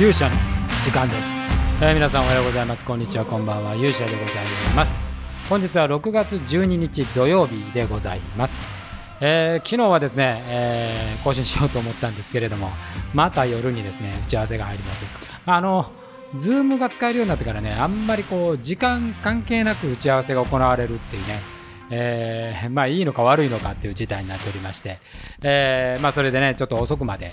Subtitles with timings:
[0.00, 0.36] 勇者の
[0.82, 1.36] 時間です、
[1.82, 2.86] えー皆さんおはようございます。
[2.86, 3.74] こんにちはこんばんは。
[3.74, 4.98] 勇者でございます。
[5.50, 8.58] 本日は6月12日土曜日でございます、
[9.20, 12.70] えー昨日はですね、えー更新しようと思ったんですけれども
[13.12, 15.04] また夜にですね打ち合わせが入ります。
[15.44, 15.92] あの
[16.34, 21.40] ズームが使えるようになってからねあんまりこう時間関係なく打ち合わせが行われるっていうね
[21.90, 24.98] えー まあいいのか悪いのかっていう事態になっておりまして、
[25.42, 27.32] えーまあそれでねちょっと遅くまで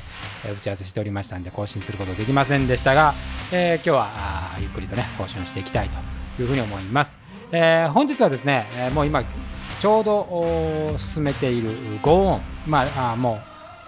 [0.52, 3.14] 打ち合わせしておりましたんで更新することできませんでしたが、
[3.52, 4.10] えー今日は
[4.60, 5.98] ゆっくりとね更新していきたいと
[6.42, 7.20] いうふうに思います、
[7.52, 9.24] えー本日はですね、もう今
[9.80, 11.70] ちょうど進めている
[12.02, 13.36] 5音まああも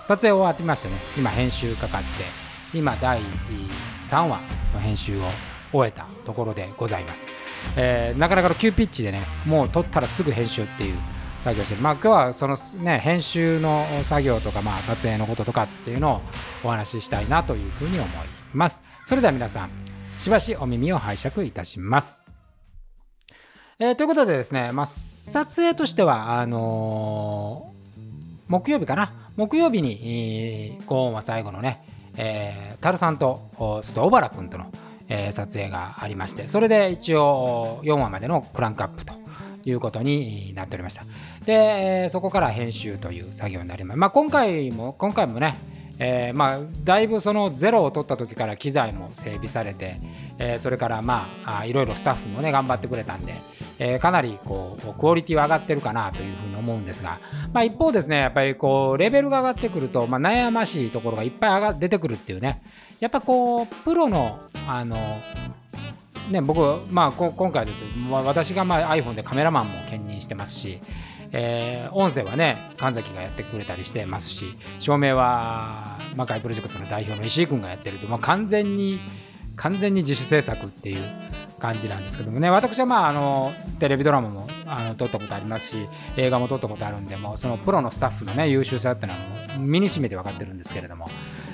[0.01, 2.23] う撮影終わってましてね今編集かかって
[2.73, 3.19] 今第
[3.89, 4.39] 3話
[4.73, 5.23] の編集を
[5.71, 7.29] 終えたところでございます、
[7.75, 10.97] えーなかなかの急ピッチでねもう撮ったらすぐ編集っていう
[11.39, 11.81] 作業してる。
[11.81, 16.21] まあ今日はそのね編集の作業とかまあ撮影のこととかっていうのを
[16.63, 18.09] お話ししたいなというふうに思い
[18.53, 18.81] ます。
[19.05, 19.69] それでは皆さん
[20.17, 22.23] しばしお耳を拝借いたします。
[23.79, 27.79] えーということでですね、まあ、撮影としてはあのー
[28.49, 29.13] 木曜日かな。
[29.38, 31.85] 木曜日に、えー、ゴーンは最後のね、
[32.17, 34.72] えー、タルさんとおちょっと小原君との、
[35.09, 39.13] えー撮影がありましてそれで一応4話までのクランクアップと
[39.66, 41.03] いうことになっておりました。
[41.45, 45.57] で、えそこから編集という作業になります、まあ、今回も今回もね
[46.00, 50.00] えーまあ、だいぶそのゼロを取った時から機材も整備されて、
[50.38, 53.36] えーそれからまあいろいろスタッフもね頑張ってくれたんで、
[53.80, 57.19] えーかなりこうクオリティは上がってるかなというふうに思うんですが、
[57.53, 62.63] まあ、一方ですねやっぱりこうレベルが上がってくると、まあ、悩ましいところがいっぱい上が出てくるっていうね
[63.00, 64.97] やっぱこうプロのあの
[66.30, 66.59] ね、僕、
[66.91, 70.80] まあ、今回で言うと、私がまあ iPhone でカメラマンも兼任してますし、
[71.31, 74.45] えー音声はね神崎がやってくれたりしてますし
[74.80, 78.99] 照明は魔界プロジェクトの代表の石井君がやってると、まあ、完全に
[79.55, 81.03] 完全に自主制作っていう
[81.59, 89.19] 感じなんですけどもね私はまああのテレビドラマもあの撮ったことありますし映画も撮ったことあるんでもそのプロのスタッフのね優秀さっていうの
[89.53, 91.09] は身にしめて分かってるんですけれども、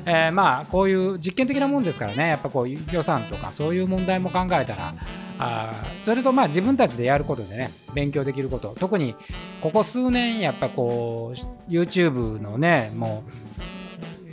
[0.06, 4.94] えーまあこういう実験的なもんですからねやっぱこう予算とかそういう問題も考えたら
[5.38, 8.76] あそれとまあ自分たちでやることでね勉強できること。
[8.80, 9.16] 特に
[9.62, 13.24] ここ数年やっぱこう YouTube のねも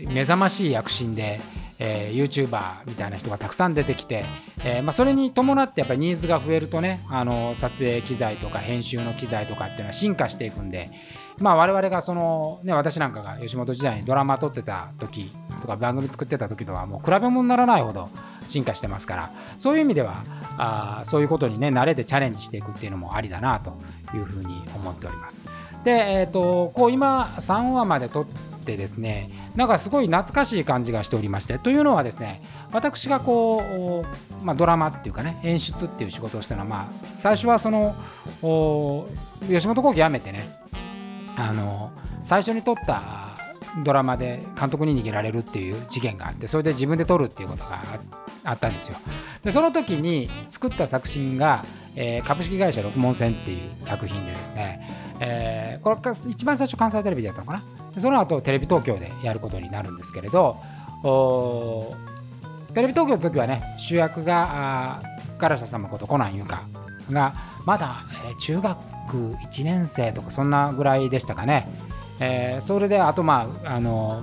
[0.04, 1.40] う目覚ましい躍進で、
[1.78, 4.24] えー、YouTuber みたいな人がたくさん出てきて、
[4.64, 10.90] えーまあ、それに伴ってやっぱりニーズが増えるとねあの撮影機材とか編集の機材とかっていうのは進化していくんで、
[11.42, 18.08] まあ、我々がその、ね、私なんかが吉本時代にドラマ撮ってた時とか番組作ってた時とはもう比べ物にならないほど
[18.46, 20.22] 進化してますからそういう意味では
[20.56, 23.76] あそういうことにね慣れてチャレンジしていくっていうのもありだなと
[24.16, 25.44] いうふうに思っております。
[25.84, 28.26] で、えー、とこう今3話まで撮っ
[28.64, 34.04] てですねなんかすごい懐かしい感じがしておりましてというのはですね私がこ
[34.40, 37.96] う、まあ、ドラマっていうかね演出っていう仕事をしたのは、まあ、最初はその
[39.48, 40.61] 吉本興業辞めてね
[41.36, 43.30] あの最初に撮った
[43.84, 47.78] ドラマで監督に逃げられるっていう事件があってそれで自分で撮るっていうことが
[48.44, 48.96] あったんですよ。
[49.42, 51.64] でその時に作った作品が、
[51.96, 57.64] えー株式会社六門線っていう作品でですね、えーこれが一番最初関西テレビでやったのかな？
[57.94, 60.58] でその後テレビ東京でやることになるんですけれど
[62.74, 65.02] テレビ東京の時はね主役があ
[65.38, 66.62] ガラシャ様ことコナンユカ
[67.10, 67.34] が
[67.64, 68.78] まだ、えー中学
[69.16, 71.68] 1年生とかそんなぐらいでしたかね、
[72.20, 74.22] えーそれであとまああの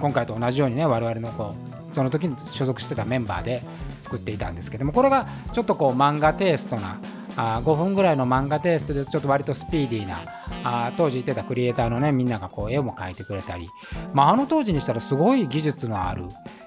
[0.00, 3.62] 今回と同じようにね我々のこうその時に所属してたメンバーで
[4.00, 6.98] 作っていたんですけどもこれがちょっとこう漫画テイストな
[7.36, 10.18] あ5分ぐらいの漫画テイストでちょっと割とスピーディーな
[10.64, 13.68] あ当時いてたクリエイターのねみんながこう絵も描いてくれたり、
[14.12, 16.24] まあ、あの当時にしたらすごい技術のある、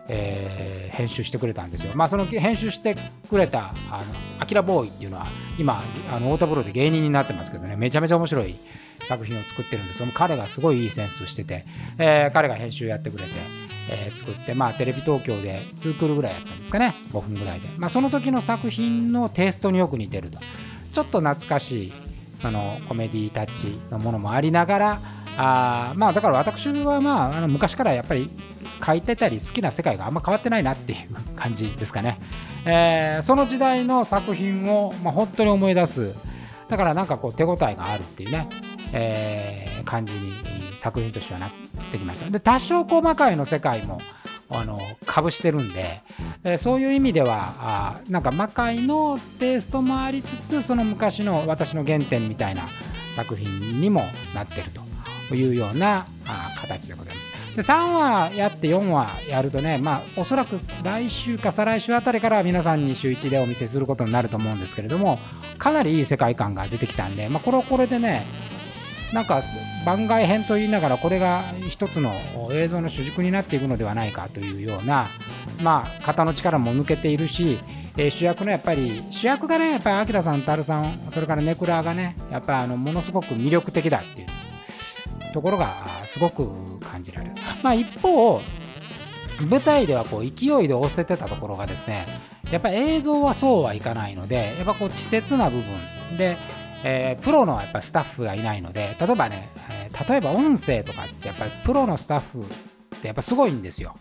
[0.08, 1.94] えー編集してくれたんですよ。
[1.96, 2.96] まあその編集して
[3.28, 4.04] くれたあの
[4.40, 5.26] アキラボーイっていうのは
[5.58, 5.82] 今
[6.12, 8.56] あの太田プロで芸人になってますけどねめちゃめちゃ面白い
[9.06, 10.08] 作品を作ってるんですよ。
[10.14, 11.66] 彼がすごいいいセンスしてて、
[11.98, 13.32] えー彼が編集やってくれて、
[13.90, 20.40] えー作って、まあ、テレビ東京で2クールぐらいやったんですかね5分ぐらいで、まあ、その時の作品のテイストによく似てると
[20.94, 21.94] ちょっと懐かしい
[22.36, 25.02] そのコメディタッチのものもありながら
[25.38, 28.30] あまあだから私はまああの昔からやっぱり
[28.86, 32.20] 書いてたり好きな世界があんま変わってないなっていう感じですかね、
[32.66, 36.14] えーその時代の作品を、まあ、本当に思い出す。
[36.68, 38.50] だからなんかこう手応えがあるっていうね、
[38.94, 40.32] えー感じに
[40.76, 41.52] 作品としてはなっ
[41.92, 42.30] てきました。
[42.30, 44.00] で多少細かいの世界も
[44.50, 46.02] あのかぶしてるんで、
[46.44, 52.64] えーそういう意味ではあなんか魔界のテイストもありつつその昔の私の原点みたいな
[53.12, 54.04] 作品にも
[54.34, 54.82] なってると。
[55.30, 56.06] というような
[56.60, 57.44] 形でございます。
[57.56, 65.20] で3話やって4話やるとね、まあ、おそらく来週か再来週あたりから皆さんに週1でお見せすることになると思うんですけれども
[65.60, 68.26] かなりいい世界観が出てきたんで、まあ、これはこれでね
[69.14, 69.42] なんか
[69.86, 72.12] 番外編と言いながらこれが一つの
[72.52, 75.06] 映像の主軸になっていくのではないかというような
[75.62, 77.60] まあ肩の力も抜けているし、
[77.96, 84.33] えー、主役のやっぱり主役がねやっぱり明さん、タルさんそれからネクラーがねやっぱりあのものすごく魅力的だっていう
[85.34, 85.74] ところが
[86.06, 87.36] すごく感じられる。
[87.62, 88.40] まあ、一方
[89.42, 92.06] 舞台ではこう勢いで押せてたところがですね
[92.52, 96.38] やっぱ映像はそうはいかないのでやっぱこう稚拙な部分で
[96.84, 103.96] えー、プロのやっぱスタッフがいないので例えばね、えー、例えば音声とかってやっぱりプロのスタッフってやっぱすごいんですよ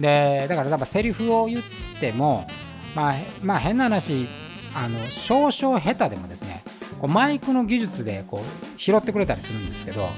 [0.00, 1.62] でだからやっぱセリフを言っ
[2.00, 2.48] ても
[2.96, 4.26] まあ、まあ、変な話
[4.74, 6.64] あの少々下手でもですね
[7.00, 10.08] こうマイクの技術でこう拾ってくれたりするんですけど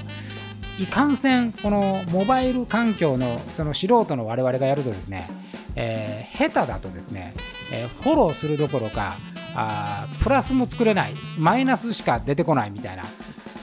[0.79, 5.29] いかんせんこのモバイル環境のその素人の我々がやるとですね、
[5.75, 7.33] えー、下手だとですね、
[7.71, 9.15] えー、フォローするどころか
[9.55, 13.03] あプラスも作れないマイナスしか出てこないみたいな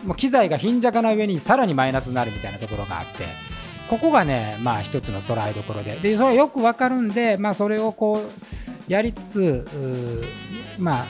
[0.06, 3.26] もう機材が貧弱な上にさらにマイナスになるみたいなところがあって
[3.88, 8.22] ここがねまあ一つの捉えどころででそれはよくわかるんで、まあ、それをこ
[8.88, 10.24] うやりつつ
[10.78, 11.06] まあ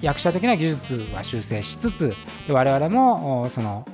[0.00, 2.14] 役者的な技術は修正しつつ
[2.48, 3.86] 我々もその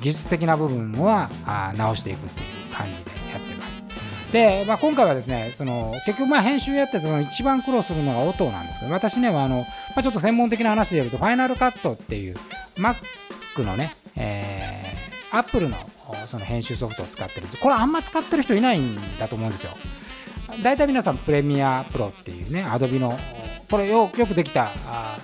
[0.00, 1.28] 技術的な部分は
[1.76, 3.84] 直していくっていう感じでやってます。
[4.32, 9.64] で、まあ、今回はですねその結局まあ編集やってその一番苦労するのが音なんですけど私ねあの、ま
[9.96, 12.36] あ、ちょっと専門的な話で言うとファイナルカットっていう
[12.76, 12.96] Mac
[13.62, 15.76] のね、えー、Apple の
[16.26, 19.70] その編集ソフトを使ってるこれあんま使ってる人いないんだと思うんですよ
[20.62, 23.18] 大体皆さんプレミアプロっていうね Adobe の
[23.74, 25.18] これよくできたあ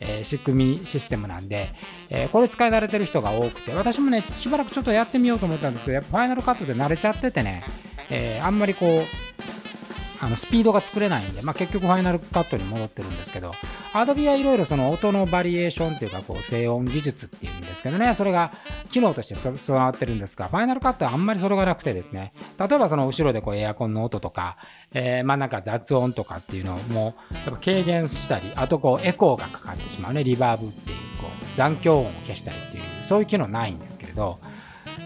[0.00, 1.66] えー、仕組みシステムなんで、
[2.10, 7.64] えー、これ使い慣れてる人が多くて私もねしばらくちょっとやってみようと思ったんですけどやっぱファイナルカットで慣れちゃっててね
[8.08, 13.52] えー、あんまりこうあのスピードが作れないんで、まあ、結局ファイナルカットに戻ってるんですけど
[13.92, 18.52] Adobe はいろいろその音のバリエーションっていうかこう静音技術っていうんですけどねそれが
[18.90, 24.58] 機能として備わってるんですがファイナルカットはあんまりそれがなくてですね例えばその後ろでこうエアコンの音とか、
[24.92, 34.38] えー、まあなんか雑音とかっていうのをもやっぱ軽減したりあとこうエコーがかかってしまうねリバーブっていうこう残響音を消したりっていうそういう機能ないんですけれど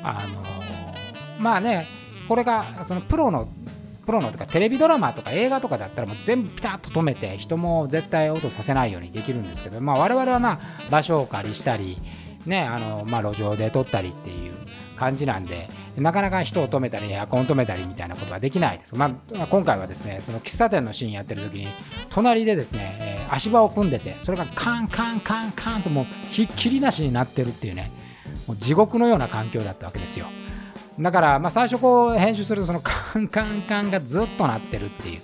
[0.03, 1.87] あのー、まあね
[2.29, 3.49] これがそのプロの
[4.05, 10.61] プロのとかテレビドラマとか映画とかだったらもう全部ピタッと止めて人も絶対音させないようにできるんですけど、まあ、我々はまあ
[10.91, 11.99] 場所を借りしたり、
[12.47, 14.53] ねあのまあ、路上で撮ったりっていう
[14.97, 21.69] 感じなんでなかなか人を止めたりエアコンを止めたりみたいなことはできないです、まあ、今回はですねその喫茶店のシーンやってる時に
[22.09, 27.91] 隣でですね、えー、足場を組んでてそれがカンカンカンカンともうひっきりなしになってるっていうね
[28.47, 30.27] もう地獄のような環境だったわけですよ。
[31.03, 35.21] だからまあ最初こう編集するとその カンカンカンがずっとなってるっていう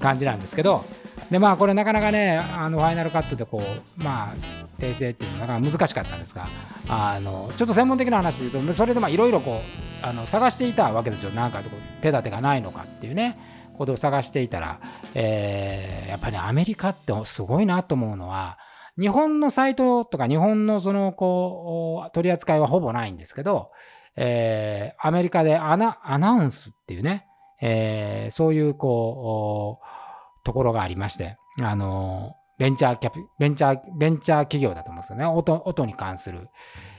[0.00, 0.84] 感じなんですけど
[1.30, 6.46] でまあこれなかなかねあのファイナルカットでこうまあ訂正っていうのが難しかったんですが
[6.88, 9.60] あのちょっと専門的な話で言うとそれでいろいろこ
[10.02, 11.30] うあの探していたわけですよ。
[11.30, 11.62] なんか
[12.00, 13.38] 手立てがないのかっていうね
[13.76, 14.80] ことを探していたら、
[15.14, 18.58] えー、やっぱり、ね、アメリカってすごいなと思うのは
[18.98, 23.70] 日本のサイトとか日本のそのこう取り扱いはほぼないんですけど
[24.20, 27.26] えー、アメリカでアナアナウンスっていうね、
[27.62, 36.48] えー、そういうこうところがありまして、あのベンチャーキャピベンチャーベンチャー企業だと思うんですよね音音に関する、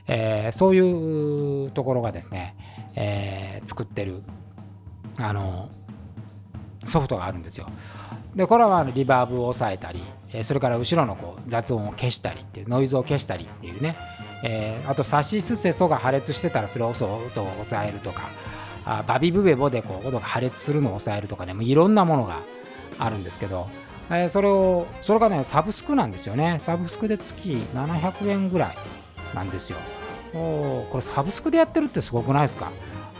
[0.08, 2.56] えー、そういうところがですね、
[2.94, 4.22] えー、作ってる
[5.18, 5.68] あの
[6.86, 7.66] ソフトがあるんですよ。
[8.34, 10.00] でこれはリバーブを抑えたり
[10.42, 13.96] それから後ろのこう雑音を消したりっていうノイズを消したりっていうね、
[14.42, 18.30] えー、あとサシスセソが破裂してたらそれを音を抑えるとか
[18.84, 22.40] あバビブベボでこう音が破裂するのを抑えるとかねもういろんなものが
[22.98, 23.68] あるんですけど、
[24.08, 26.56] えー、それをそれがねサブスクなんですよね。
[26.58, 28.76] サブスクで月700円ぐらい
[29.34, 29.76] なんですよ。
[30.34, 32.70] おこれサブスクでやってるってすごくないですか？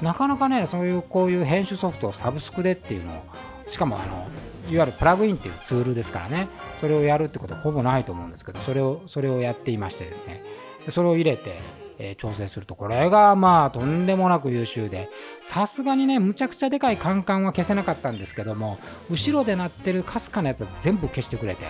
[0.00, 3.22] なかなかねそういうこういう編集ソフトをサブスクでっていうのを
[3.66, 4.26] しかもあの
[4.70, 6.48] いわゆるプラグインっていうツールですからね。
[6.80, 10.42] それをやるってことはほぼないと思うんですけどそれをそれをやっていましてですね。
[10.84, 11.58] でそれを入れて、
[11.98, 12.74] えー、調整すると。
[12.74, 15.10] これがまあとんでもなく優秀で
[15.40, 18.78] さすがにねむちゃくちゃでかいカンカンは消せなかったんですけども
[19.10, 21.66] 後ろで鳴ってるかすかなやつは全部消してくれて、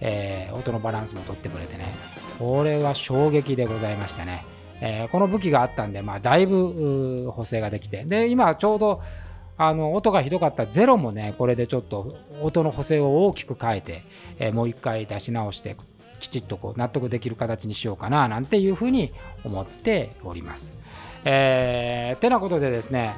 [0.00, 1.86] えー、音のバランスも取ってくれてね
[2.38, 4.44] これは衝撃でございましたね。
[4.80, 8.04] えー、この武器があったんで、まあ、だいぶ補正ができて。
[8.04, 9.00] で今ちょうど
[9.56, 10.66] あの音がひどかった。
[10.66, 14.02] ゼロもねこれでちょっと音の補正を大きく変えて、
[14.38, 15.76] えー、もう一回出し直して
[16.24, 19.12] きちっとこう納得できる形にしようかななんていうふうに
[19.44, 20.76] 思っております。
[21.26, 23.14] えー、てなことでですね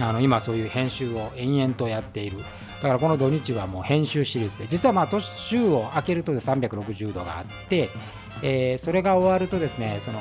[0.00, 7.90] あの今そういう編集を延々とやっているだからこの土日はもう編集シリーズで実はまあ週を明けると360度があって、
[8.42, 10.20] えー、それが終わるとですねその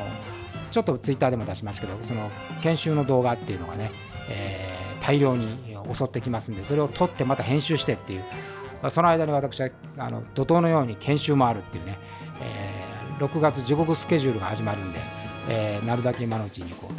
[0.72, 2.30] ちょっとツイッターでも出しますけどその
[2.62, 3.92] 研修の動画っていうのがね、
[4.30, 8.24] えー、大量に襲ってきますんでそれを撮ってまた編集してっていう
[8.82, 11.98] まその間に私はあの怒涛のように研修もあるっていうね、
[12.42, 15.00] えー、6月地獄スケジュールが始まるんで、
[15.50, 16.94] えー、なるだけ今のうちにこう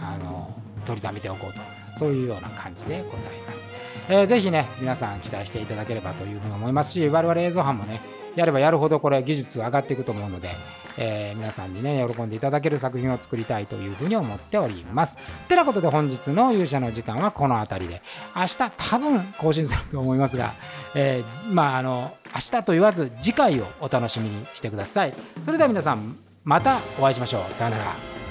[0.00, 0.54] あの
[0.86, 1.60] 取りためておこうと
[1.98, 3.70] そういうような感じでございます、
[4.08, 8.00] えー、ぜひね皆さん期待していただければというふうに思いますし我々映像班もね
[8.36, 10.50] やればやるほどこれ技術上がっていくと思うので、
[10.98, 15.18] えー、皆さんにね喜んでいただける作品を作りたいというふうに思っております。
[15.48, 18.02] てなことで本日の勇者の時間はこの辺りで。
[18.34, 20.54] 明日多分更新すると思いますが、
[20.94, 25.14] えー、まああの明日と言わず次回をお楽しみにしてください。
[25.42, 27.52] それでは皆さんまたお会いしましょう。
[27.52, 28.25] さようなら。